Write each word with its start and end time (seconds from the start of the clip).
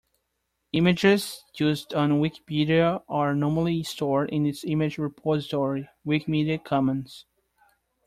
Images 0.73 1.45
used 1.59 1.93
on 1.93 2.13
Wikipedia 2.19 3.03
are 3.07 3.35
normally 3.35 3.83
stored 3.83 4.31
in 4.31 4.47
its 4.47 4.63
image 4.65 4.97
repository, 4.97 5.89
Wikimedia 6.03 6.57
Commons 6.63 7.27